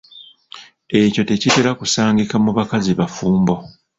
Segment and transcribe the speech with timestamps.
[1.01, 3.55] Ekyo tekitera kusangika mu bakazi bafumbo.